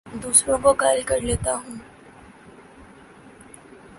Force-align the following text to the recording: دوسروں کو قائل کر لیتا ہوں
دوسروں 0.21 0.57
کو 0.57 0.71
قائل 0.73 1.01
کر 1.01 1.19
لیتا 1.21 1.55
ہوں 1.55 1.75